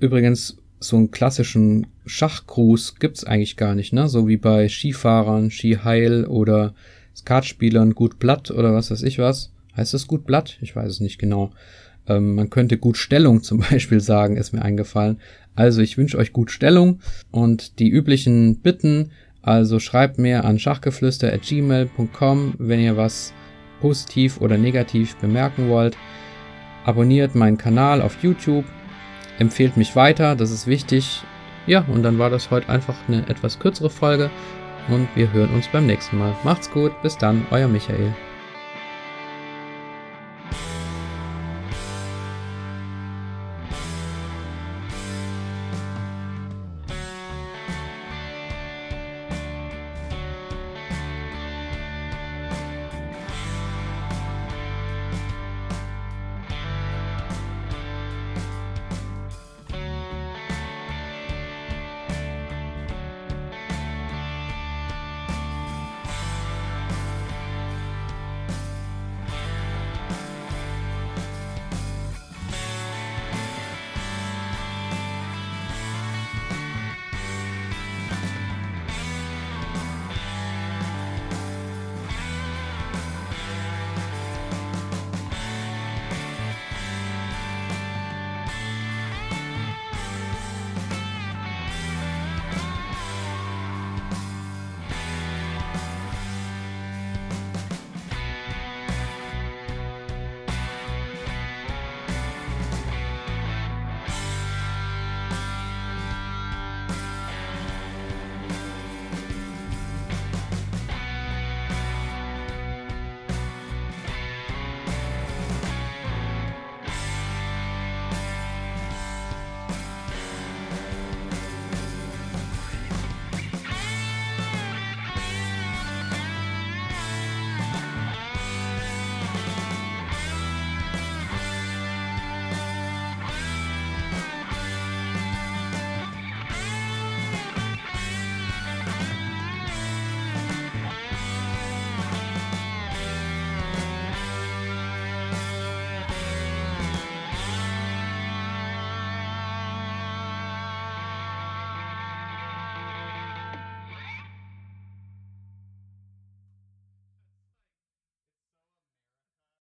[0.00, 4.06] Übrigens, so einen klassischen Schachgruß gibt's eigentlich gar nicht, ne?
[4.10, 6.74] So wie bei Skifahrern, Skiheil oder
[7.16, 9.53] Skatspielern gut Blatt oder was weiß ich was.
[9.76, 10.58] Heißt das gut Blatt?
[10.60, 11.52] Ich weiß es nicht genau.
[12.06, 15.18] Ähm, man könnte gut Stellung zum Beispiel sagen, ist mir eingefallen.
[15.54, 17.00] Also ich wünsche euch gut Stellung
[17.30, 19.10] und die üblichen Bitten.
[19.42, 23.32] Also schreibt mir an schachgeflüster.gmail.com, wenn ihr was
[23.80, 25.96] positiv oder negativ bemerken wollt
[26.84, 28.64] abonniert meinen Kanal auf YouTube,
[29.38, 31.22] empfehlt mich weiter, das ist wichtig.
[31.66, 34.30] Ja, und dann war das heute einfach eine etwas kürzere Folge
[34.88, 36.34] und wir hören uns beim nächsten Mal.
[36.44, 38.14] Macht's gut, bis dann, euer Michael.